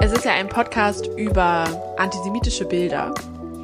Es 0.00 0.12
ist 0.12 0.24
ja 0.26 0.32
ein 0.32 0.48
Podcast 0.48 1.06
über 1.16 1.64
antisemitische 1.96 2.66
Bilder, 2.66 3.14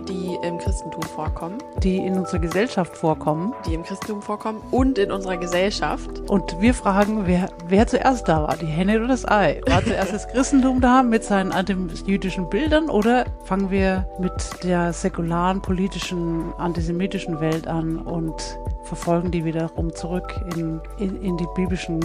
die 0.09 0.39
im 0.43 0.59
Christentum 0.59 1.03
vorkommen. 1.03 1.59
Die 1.83 1.99
in 1.99 2.17
unserer 2.17 2.39
Gesellschaft 2.39 2.97
vorkommen. 2.97 3.53
Die 3.67 3.75
im 3.75 3.83
Christentum 3.83 4.23
vorkommen 4.23 4.63
und 4.71 4.99
in 4.99 5.13
unserer 5.13 5.37
Gesellschaft. 5.37 6.09
Und 6.29 6.61
wir 6.61 6.75
fragen, 6.75 7.27
wer, 7.27 7.51
wer 7.67 7.87
zuerst 7.87 8.29
da 8.29 8.43
war, 8.43 8.57
die 8.57 8.67
Henne 8.67 8.97
oder 8.97 9.09
das 9.09 9.29
Ei? 9.29 9.61
War 9.67 9.85
zuerst 9.85 10.13
das 10.13 10.29
Christentum 10.29 10.81
da 10.81 11.03
mit 11.03 11.25
seinen 11.25 11.53
antisemitischen 11.53 12.49
Bildern 12.49 12.89
oder 12.89 13.27
fangen 13.45 13.71
wir 13.71 14.09
mit 14.19 14.33
der 14.65 14.93
säkularen, 14.93 15.61
politischen, 15.61 16.53
antisemitischen 16.59 17.41
Welt 17.41 17.69
an 17.69 17.99
und 17.99 18.59
verfolgen 18.85 19.31
die 19.31 19.45
wiederum 19.45 19.95
zurück 19.95 20.35
in, 20.57 20.81
in, 20.99 21.23
in 21.23 21.37
die 21.37 21.47
biblischen 21.55 22.01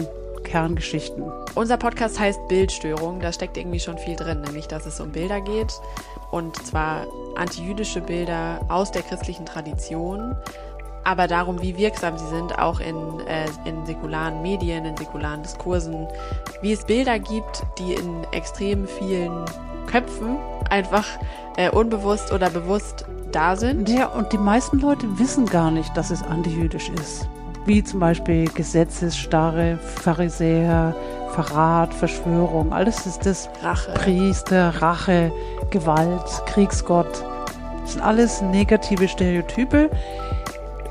Kerngeschichten. 0.45 1.23
Unser 1.55 1.76
Podcast 1.76 2.17
heißt 2.20 2.48
Bildstörung. 2.48 3.20
Da 3.20 3.34
steckt 3.34 3.58
irgendwie 3.58 3.81
schon 3.81 3.98
viel 3.98 4.16
drin, 4.16 4.41
nämlich 4.41 4.67
dass 4.67 4.86
es 4.86 5.02
um 5.02 5.12
Bilder 5.12 5.41
geht. 5.41 5.73
Und 6.31 6.55
zwar 6.66 7.08
antijüdische 7.36 7.99
Bilder 7.99 8.62
aus 8.70 8.91
der 8.91 9.02
christlichen 9.02 9.45
Tradition, 9.45 10.36
aber 11.03 11.27
darum, 11.27 11.62
wie 11.62 11.77
wirksam 11.77 12.17
sie 12.17 12.27
sind, 12.27 12.58
auch 12.58 12.80
in, 12.80 12.95
äh, 13.27 13.45
in 13.66 13.86
säkularen 13.86 14.41
Medien, 14.41 14.86
in 14.86 14.98
säkularen 14.98 15.44
Diskursen, 15.44 16.08
wie 16.62 16.73
es 16.73 16.84
Bilder 16.86 17.20
gibt, 17.20 17.64
die 17.77 17.94
in 17.94 18.23
extrem 18.31 18.88
vielen 18.88 19.45
Köpfen 19.86 20.38
einfach 20.70 21.05
äh, 21.58 21.70
unbewusst 21.70 22.34
oder 22.34 22.50
bewusst 22.50 23.05
da 23.31 23.55
sind. 23.55 23.88
Ja, 23.88 24.08
und 24.08 24.34
die 24.34 24.38
meisten 24.38 24.80
Leute 24.80 25.20
wissen 25.20 25.45
gar 25.45 25.70
nicht, 25.70 25.95
dass 25.95 26.09
es 26.09 26.23
antijüdisch 26.23 26.89
ist 26.89 27.27
wie 27.66 27.84
zum 27.84 28.00
Beispiel 28.00 28.46
Gesetzesstarre, 28.46 29.78
Pharisäer, 29.78 30.95
Verrat, 31.31 31.94
Verschwörung, 31.94 32.72
alles 32.72 33.06
ist 33.06 33.26
das 33.26 33.50
Rache. 33.62 33.92
Priester, 33.94 34.81
Rache, 34.81 35.31
Gewalt, 35.70 36.44
Kriegsgott. 36.45 37.23
Das 37.81 37.94
sind 37.94 38.02
alles 38.02 38.42
negative 38.42 39.08
Stereotype 39.08 39.89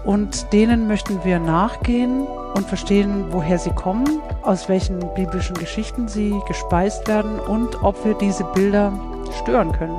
und 0.04 0.52
denen 0.52 0.86
möchten 0.86 1.24
wir 1.24 1.38
nachgehen 1.38 2.26
und 2.54 2.66
verstehen, 2.66 3.26
woher 3.30 3.58
sie 3.58 3.70
kommen, 3.70 4.20
aus 4.42 4.68
welchen 4.68 5.00
biblischen 5.14 5.54
Geschichten 5.54 6.08
sie 6.08 6.34
gespeist 6.46 7.08
werden 7.08 7.38
und 7.40 7.82
ob 7.82 8.04
wir 8.04 8.14
diese 8.14 8.44
Bilder 8.54 8.92
stören 9.42 9.72
können. 9.72 9.96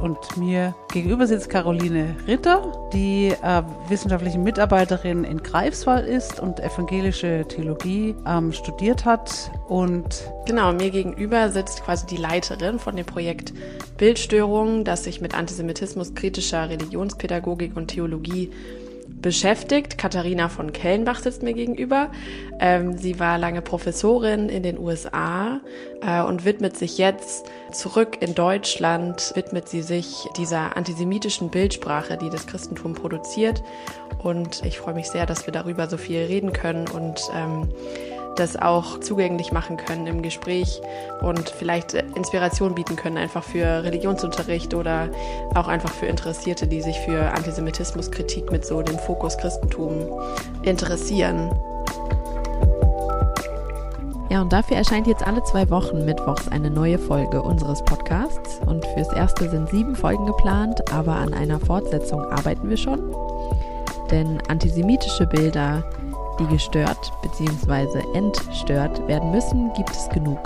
Und 0.00 0.36
mir 0.36 0.74
gegenüber 0.92 1.26
sitzt 1.26 1.50
Caroline 1.50 2.14
Ritter, 2.26 2.88
die 2.92 3.34
äh, 3.42 3.62
wissenschaftliche 3.88 4.38
Mitarbeiterin 4.38 5.24
in 5.24 5.42
Greifswald 5.42 6.06
ist 6.06 6.38
und 6.40 6.60
evangelische 6.60 7.44
Theologie 7.48 8.14
ähm, 8.26 8.52
studiert 8.52 9.04
hat. 9.04 9.50
Und 9.66 10.30
genau, 10.46 10.72
mir 10.72 10.90
gegenüber 10.90 11.50
sitzt 11.50 11.82
quasi 11.82 12.06
die 12.06 12.16
Leiterin 12.16 12.78
von 12.78 12.94
dem 12.94 13.06
Projekt 13.06 13.52
Bildstörungen, 13.96 14.84
das 14.84 15.04
sich 15.04 15.20
mit 15.20 15.34
Antisemitismus, 15.34 16.14
kritischer 16.14 16.68
Religionspädagogik 16.68 17.76
und 17.76 17.88
Theologie 17.88 18.50
beschäftigt. 19.20 19.98
Katharina 19.98 20.48
von 20.48 20.72
Kellenbach 20.72 21.20
sitzt 21.20 21.42
mir 21.42 21.54
gegenüber. 21.54 22.10
Ähm, 22.60 22.96
sie 22.96 23.18
war 23.18 23.38
lange 23.38 23.62
Professorin 23.62 24.48
in 24.48 24.62
den 24.62 24.78
USA 24.78 25.60
äh, 26.02 26.22
und 26.22 26.44
widmet 26.44 26.76
sich 26.76 26.98
jetzt 26.98 27.46
zurück 27.72 28.18
in 28.20 28.34
Deutschland, 28.34 29.32
widmet 29.34 29.68
sie 29.68 29.82
sich 29.82 30.26
dieser 30.36 30.76
antisemitischen 30.76 31.50
Bildsprache, 31.50 32.16
die 32.16 32.30
das 32.30 32.46
Christentum 32.46 32.94
produziert. 32.94 33.62
Und 34.22 34.64
ich 34.64 34.78
freue 34.78 34.94
mich 34.94 35.08
sehr, 35.08 35.26
dass 35.26 35.46
wir 35.46 35.52
darüber 35.52 35.88
so 35.88 35.96
viel 35.96 36.20
reden 36.20 36.52
können 36.52 36.88
und 36.88 37.20
ähm, 37.34 37.68
das 38.38 38.56
auch 38.56 39.00
zugänglich 39.00 39.52
machen 39.52 39.76
können 39.76 40.06
im 40.06 40.22
Gespräch 40.22 40.80
und 41.22 41.48
vielleicht 41.48 41.94
Inspiration 41.94 42.74
bieten 42.74 42.96
können, 42.96 43.16
einfach 43.16 43.42
für 43.42 43.84
Religionsunterricht 43.84 44.74
oder 44.74 45.08
auch 45.54 45.68
einfach 45.68 45.92
für 45.92 46.06
Interessierte, 46.06 46.66
die 46.66 46.82
sich 46.82 46.98
für 47.00 47.32
Antisemitismuskritik 47.32 48.50
mit 48.50 48.64
so 48.64 48.82
dem 48.82 48.98
Fokus 48.98 49.36
Christentum 49.38 50.20
interessieren. 50.62 51.50
Ja, 54.30 54.42
und 54.42 54.52
dafür 54.52 54.76
erscheint 54.76 55.06
jetzt 55.06 55.26
alle 55.26 55.42
zwei 55.44 55.70
Wochen 55.70 56.04
mittwochs 56.04 56.48
eine 56.48 56.70
neue 56.70 56.98
Folge 56.98 57.40
unseres 57.40 57.82
Podcasts. 57.82 58.60
Und 58.66 58.84
fürs 58.88 59.10
erste 59.14 59.48
sind 59.48 59.70
sieben 59.70 59.96
Folgen 59.96 60.26
geplant, 60.26 60.92
aber 60.92 61.16
an 61.16 61.32
einer 61.32 61.58
Fortsetzung 61.58 62.20
arbeiten 62.26 62.68
wir 62.68 62.76
schon. 62.76 63.00
Denn 64.10 64.38
antisemitische 64.48 65.26
Bilder 65.26 65.82
die 66.38 66.46
gestört 66.46 67.12
bzw. 67.22 68.00
entstört 68.14 69.06
werden 69.08 69.30
müssen, 69.30 69.72
gibt 69.74 69.90
es 69.90 70.08
genug. 70.10 70.38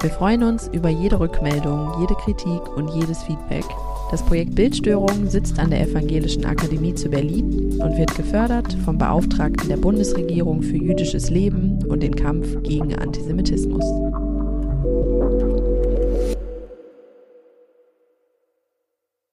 Wir 0.00 0.10
freuen 0.10 0.42
uns 0.42 0.68
über 0.68 0.88
jede 0.88 1.20
Rückmeldung, 1.20 1.92
jede 2.00 2.14
Kritik 2.14 2.76
und 2.76 2.88
jedes 2.94 3.22
Feedback. 3.22 3.64
Das 4.10 4.22
Projekt 4.22 4.54
Bildstörung 4.54 5.28
sitzt 5.28 5.58
an 5.58 5.70
der 5.70 5.88
Evangelischen 5.88 6.44
Akademie 6.44 6.94
zu 6.94 7.08
Berlin 7.08 7.80
und 7.80 7.96
wird 7.96 8.14
gefördert 8.16 8.76
vom 8.84 8.98
Beauftragten 8.98 9.68
der 9.68 9.76
Bundesregierung 9.76 10.60
für 10.62 10.76
jüdisches 10.76 11.30
Leben 11.30 11.78
und 11.86 12.02
den 12.02 12.16
Kampf 12.16 12.62
gegen 12.62 12.94
Antisemitismus. 12.96 13.84